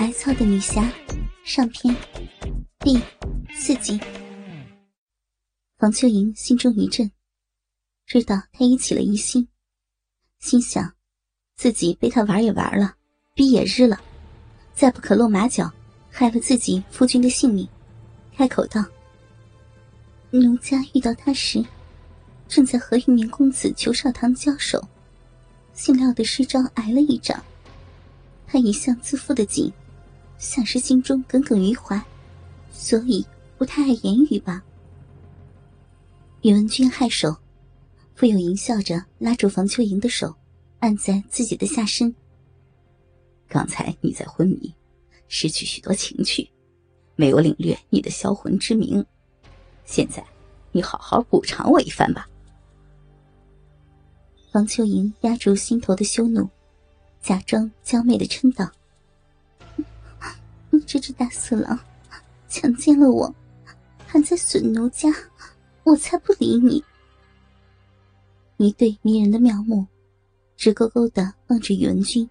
[0.00, 0.90] 挨操的女侠
[1.44, 1.94] 上篇
[2.78, 2.98] 第
[3.54, 4.00] 四集。
[5.76, 7.10] 房秋莹心中一震，
[8.06, 9.46] 知道他已起了疑心，
[10.38, 10.94] 心想
[11.54, 12.94] 自己被他玩也玩了，
[13.34, 14.00] 逼也日了，
[14.72, 15.70] 再不可露马脚，
[16.10, 17.68] 害了自己夫君的性命。
[18.34, 18.82] 开口道
[20.32, 21.62] ：“奴家遇到他时，
[22.48, 24.82] 正在和一名公子裘少棠交手，
[25.74, 27.44] 姓廖的失招挨了一掌。
[28.46, 29.70] 他一向自负的紧。”
[30.40, 32.02] 像是心中耿耿于怀，
[32.72, 33.24] 所以
[33.58, 34.64] 不太爱言语吧。
[36.40, 37.36] 宇文君颔首，
[38.14, 40.34] 傅有淫笑着拉住房秋莹的手，
[40.78, 42.12] 按在自己的下身。
[43.48, 44.74] 刚才你在昏迷，
[45.28, 46.50] 失去许多情趣，
[47.16, 49.04] 没有领略你的销魂之名。
[49.84, 50.24] 现在，
[50.72, 52.26] 你好好补偿我一番吧。
[54.50, 56.48] 房秋莹压住心头的羞怒，
[57.20, 58.72] 假装娇媚的嗔道。
[60.92, 61.78] 这只大色狼，
[62.48, 63.32] 强奸了我，
[64.08, 65.08] 还在损奴家，
[65.84, 66.84] 我才不理你！
[68.56, 69.86] 一对迷人的妙目，
[70.56, 72.28] 直勾勾的望着宇文君，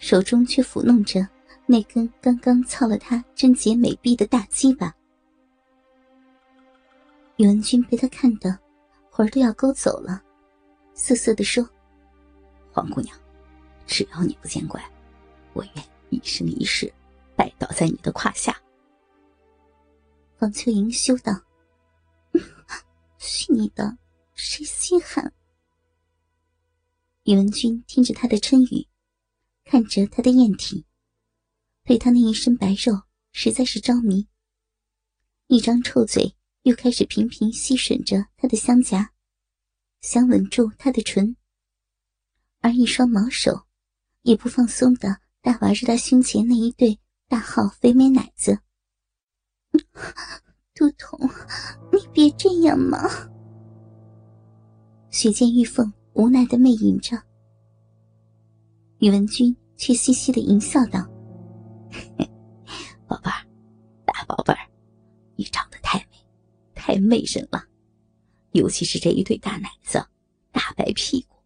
[0.00, 1.24] 手中却抚弄着
[1.64, 4.92] 那根刚刚操了他贞洁美臂的大鸡巴。
[7.36, 8.58] 宇文君被他看得
[9.08, 10.20] 魂儿都要勾走了，
[10.94, 11.64] 瑟瑟的说
[12.74, 13.16] ：“黄姑娘，
[13.86, 14.82] 只要你不见怪，
[15.52, 16.92] 我愿一生一世。”
[17.72, 18.62] 在你的胯下，
[20.36, 21.32] 方秋莹羞道
[23.18, 23.96] ：“去你的，
[24.34, 25.32] 谁稀罕？”
[27.24, 28.86] 宇文君听着他的春语，
[29.64, 30.84] 看着他的艳体，
[31.84, 34.28] 对他那一身白肉实在是着迷。
[35.46, 39.12] 一张臭嘴又开始频频吸吮着他的香颊，
[40.00, 41.36] 想吻住他的唇，
[42.60, 43.66] 而一双毛手
[44.22, 46.98] 也不放松的大玩着他胸前那一对。
[47.32, 48.58] 大号肥美奶子，
[50.74, 51.18] 杜童，
[51.90, 53.08] 你别这样嘛！
[55.08, 57.16] 雪见玉凤无奈的媚吟着，
[58.98, 61.00] 宇文君却嘻嘻的淫笑道
[63.08, 63.46] ：“宝贝儿，
[64.04, 64.68] 大宝贝儿，
[65.34, 66.18] 你长得太美，
[66.74, 67.64] 太媚人了，
[68.50, 70.06] 尤其是这一对大奶子、
[70.50, 71.36] 大白屁股，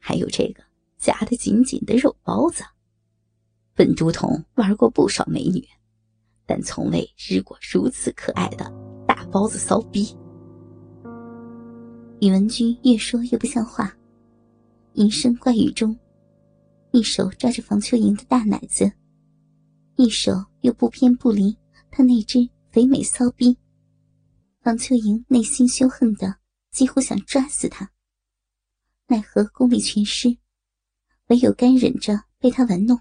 [0.00, 0.64] 还有这个
[0.98, 2.64] 夹得紧紧的肉包子。”
[3.74, 5.66] 本都童玩过不少美女，
[6.46, 8.70] 但从未日过如此可爱的
[9.06, 10.14] 大包子骚逼。
[12.20, 13.96] 宇文君越说越不像话，
[14.92, 15.98] 淫声怪语中，
[16.90, 18.92] 一手抓着房秋莹的大奶子，
[19.96, 21.56] 一手又不偏不离
[21.90, 23.56] 她那只肥美骚逼。
[24.60, 26.36] 房秋莹内心羞恨的
[26.70, 27.90] 几乎想抓死他，
[29.08, 30.36] 奈何功力全失，
[31.28, 33.00] 唯有干忍着被他玩弄。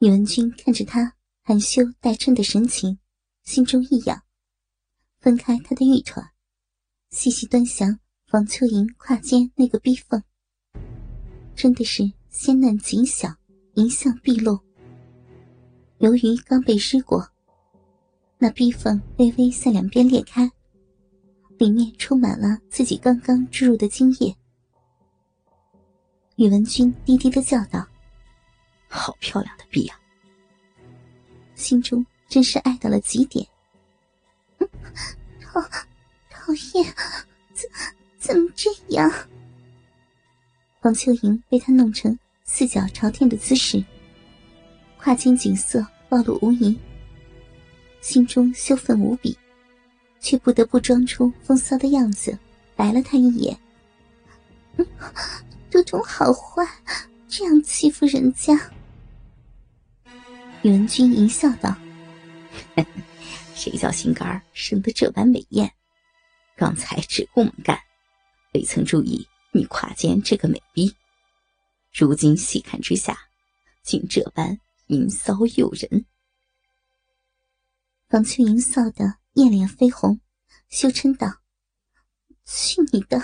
[0.00, 3.00] 宇文君看着他含羞带嗔的神情，
[3.42, 4.22] 心中一痒，
[5.18, 6.22] 分开他的玉腿，
[7.10, 7.98] 细细端详
[8.28, 10.22] 房秋莹胯间那个逼缝，
[11.56, 13.28] 真的是鲜嫩紧小，
[13.74, 14.56] 一向毕露。
[15.98, 17.28] 由于刚被湿过，
[18.38, 20.48] 那逼缝微微向两边裂开，
[21.58, 24.32] 里面充满了自己刚刚注入的精液。
[26.36, 27.84] 宇文君低低的叫道。
[28.88, 30.00] 好漂亮的臂啊！
[31.54, 33.46] 心中真是爱到了极点。
[35.40, 35.60] 讨
[36.30, 36.94] 讨厌，
[37.52, 37.70] 怎
[38.18, 39.10] 怎么这样？
[40.80, 43.84] 黄秋莹被他弄成四脚朝天的姿势，
[44.96, 46.78] 胯间景色暴露无遗，
[48.00, 49.36] 心中羞愤无比，
[50.20, 52.38] 却不得不装出风骚的样子，
[52.76, 53.58] 白了他一眼。
[54.76, 54.86] 嗯
[55.70, 56.66] 都统好坏，
[57.28, 58.58] 这样欺负人家。
[60.68, 61.74] 宇文君淫笑道
[63.56, 65.72] ：“谁叫心肝生得这般美艳？
[66.58, 67.80] 刚才只顾猛干，
[68.52, 70.94] 未曾注意你胯间这个美逼。
[71.90, 73.18] 如今细看之下，
[73.82, 76.04] 竟这般淫骚诱人。”
[78.10, 80.20] 房秋莹臊得艳脸绯红，
[80.68, 81.40] 羞嗔道
[82.44, 83.16] ：“去你的！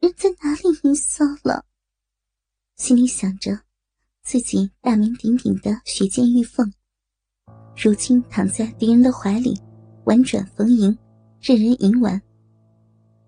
[0.00, 1.66] 人在哪里淫骚了？”
[2.76, 3.60] 心里想着。
[4.22, 6.74] 自己大名鼎鼎的雪见玉凤，
[7.80, 9.56] 如今躺在敌人的怀里，
[10.02, 10.98] 婉转逢迎，
[11.40, 12.20] 任人淫玩，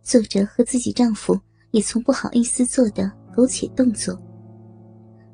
[0.02, 4.20] 做着和自己丈夫也从不好意思做的苟且动作，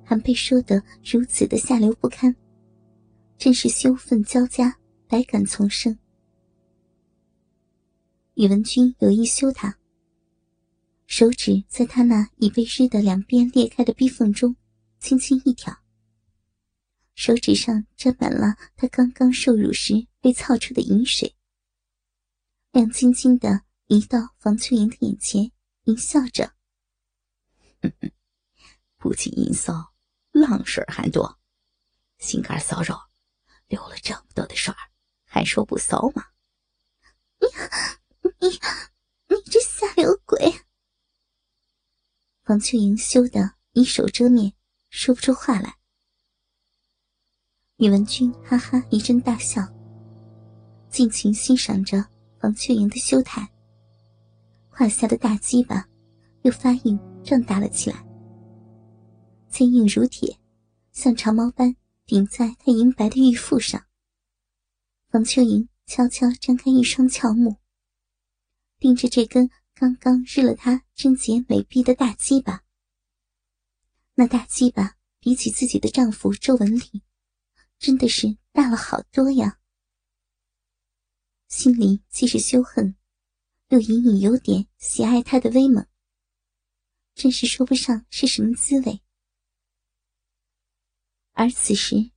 [0.04, 2.36] 还被说得如此的下流不堪，
[3.38, 4.76] 真是羞愤交加，
[5.08, 5.96] 百感丛生。
[8.34, 9.74] 宇文君有意羞他，
[11.06, 14.54] 手指在他那已被湿的两边裂开的逼缝中。
[14.98, 15.74] 轻轻一挑，
[17.16, 21.34] 手指上沾满了他刚刚受辱时被操出的饮水，
[22.72, 25.50] 亮晶晶的移到房秋莹的眼前，
[25.84, 26.52] 淫笑着
[28.98, 29.94] ：“不仅淫骚，
[30.30, 31.40] 浪水还多，
[32.18, 32.94] 心肝骚肉，
[33.66, 34.74] 流了这么多的水
[35.24, 36.22] 还说不骚吗？”
[37.40, 37.46] 你
[38.40, 38.48] 你
[39.28, 40.52] 你这下流鬼！
[42.42, 44.52] 房秋莹羞得以手遮面，
[44.90, 45.78] 说不出话来。
[47.78, 49.60] 宇文君哈哈一阵大笑，
[50.88, 52.02] 尽情欣赏着
[52.40, 53.46] 房秋莹的羞态。
[54.70, 55.86] 胯下的大鸡巴
[56.40, 58.02] 又发硬胀大了起来，
[59.50, 60.38] 坚硬如铁，
[60.92, 61.76] 像长矛般
[62.06, 63.84] 顶在她银白的玉腹上。
[65.10, 67.56] 房秋莹悄悄张开一双俏目，
[68.78, 72.62] 盯着这根刚刚日了他贞洁美臂的大鸡巴。
[74.14, 77.02] 那大鸡巴比起自己的丈夫周文丽。
[77.78, 79.58] 真的是大了好多呀！
[81.48, 82.96] 心里既是羞恨，
[83.68, 85.86] 又隐隐有点喜爱他的威猛，
[87.14, 89.00] 真是说不上是什么滋味。
[91.32, 92.10] 而此时，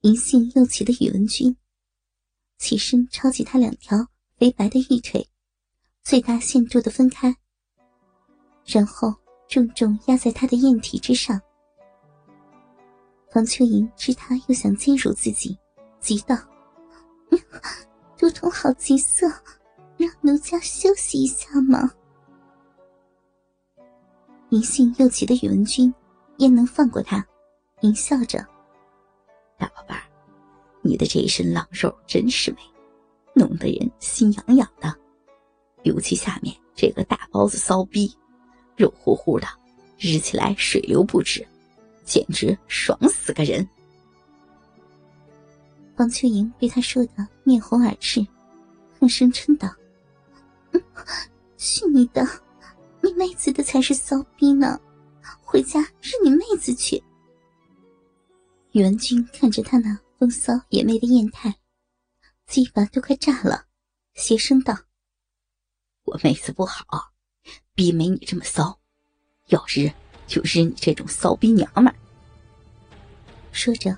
[0.00, 1.56] 银杏又起的宇文君
[2.58, 5.28] 起身抄起他两条肥白的玉腿，
[6.02, 7.34] 最大限度的分开，
[8.66, 9.14] 然后
[9.48, 11.40] 重重压在他的艳体之上。
[13.30, 15.56] 房秋莹知他又想奸辱自己，
[16.00, 16.36] 急道
[18.18, 19.24] ：“肚痛好急色，
[19.96, 21.88] 让奴家休息一下嘛。”
[24.50, 25.94] 淫性又急的宇文君
[26.38, 27.24] 焉能放过他？
[27.82, 28.44] 淫笑着
[29.56, 30.02] ：“大宝贝儿，
[30.82, 32.58] 你的这一身狼肉真是美，
[33.32, 34.92] 弄得人心痒痒的。
[35.84, 38.12] 尤其下面这个大包子骚逼，
[38.76, 39.46] 肉乎乎的，
[39.98, 41.46] 日起来水流不止。”
[42.10, 43.68] 简直爽死个人！
[45.96, 48.26] 王秋莹被他说的面红耳赤，
[48.98, 49.72] 恨声嗔道
[51.56, 52.26] ：“去你的！
[53.00, 54.80] 你妹子的才是骚逼呢！
[55.40, 57.00] 回家日你妹子去！”
[58.74, 61.54] 宇文君看着他那风骚野媚的艳态，
[62.48, 63.66] 鸡巴都快炸了，
[64.14, 64.76] 邪声道
[66.02, 67.12] ：“我妹子不好，
[67.76, 68.80] 逼没你这么骚，
[69.46, 69.92] 要日
[70.26, 71.94] 就日你这种骚逼娘们。”
[73.52, 73.96] 说着，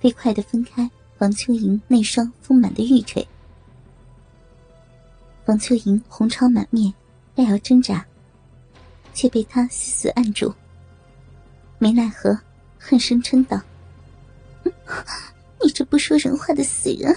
[0.00, 3.26] 飞快的分开王秋莹那双丰满的玉腿。
[5.46, 6.92] 王秋莹红潮满面，
[7.36, 8.04] 要要挣扎，
[9.12, 10.52] 却被他死死按住。
[11.78, 12.38] 没奈何，
[12.78, 13.60] 恨声嗔道
[15.62, 17.14] ：“你这不说人话的死人，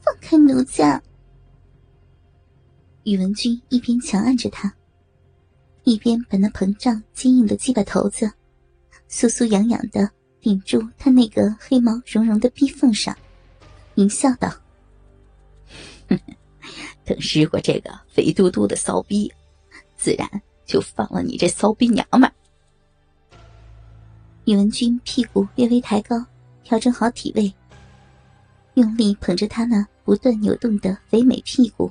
[0.00, 1.02] 放开奴家！”
[3.04, 4.74] 宇文君一边强按着他，
[5.84, 8.32] 一边把那膨胀坚硬的鸡巴头子，
[9.08, 10.10] 酥酥痒痒的。
[10.46, 13.18] 顶住他那个黑毛茸茸的逼缝上，
[13.96, 14.48] 淫笑道
[17.04, 19.32] ：“等日过这个肥嘟嘟的骚逼，
[19.96, 20.30] 自然
[20.64, 22.30] 就放了你这骚逼娘们。”
[24.46, 26.24] 宇文君屁股略微抬高，
[26.62, 27.52] 调整好体位，
[28.74, 31.90] 用力捧着他那不断扭动的肥美屁股。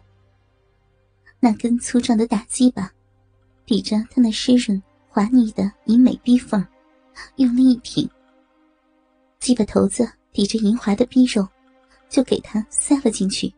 [1.42, 2.90] 那根粗壮的大鸡巴
[3.66, 6.66] 抵着他那湿润滑腻的银美逼缝，
[7.36, 8.10] 用力一挺。
[9.46, 11.48] 鸡巴头子抵着银华的逼肉，
[12.10, 13.54] 就给他塞了进去。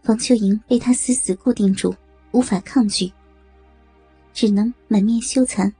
[0.00, 1.92] 房秋莹被他死死固定住，
[2.30, 3.12] 无法抗拒，
[4.32, 5.72] 只能满面羞惭，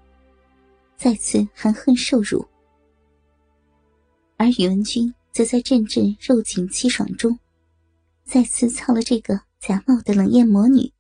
[0.97, 2.45] 再次含恨受辱。
[4.37, 7.39] 而宇文君则在阵阵肉紧气爽中，
[8.25, 10.93] 再次操了这个假冒的冷艳魔女，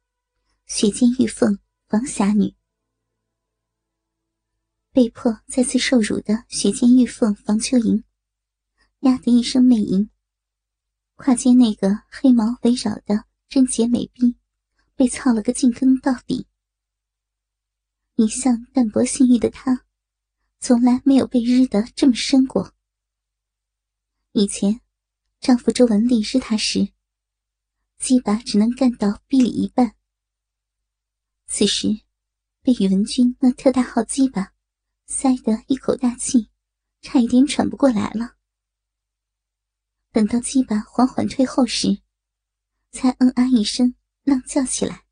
[0.66, 1.58] 血溅玉凤
[1.88, 2.54] 王侠女。
[4.92, 8.02] 被迫再次受辱的雪见玉凤房秋莹，
[9.00, 10.10] 呀的一声媚吟，
[11.14, 14.34] 胯间那个黑毛围绕的贞洁美婢，
[14.96, 16.48] 被操了个尽根到底。
[18.16, 19.86] 一向淡泊性欲的她，
[20.58, 22.74] 从来没有被日得这么深过。
[24.32, 24.80] 以前，
[25.38, 26.88] 丈夫周文丽日她时，
[27.96, 29.94] 鸡巴只能干到臂里一半。
[31.46, 32.00] 此时，
[32.60, 34.52] 被宇文君那特大号鸡巴。
[35.10, 36.50] 塞得一口大气，
[37.02, 38.36] 差一点喘不过来了。
[40.12, 42.00] 等到鸡巴缓缓退后时，
[42.92, 45.04] 才嗯啊一声，浪叫起来。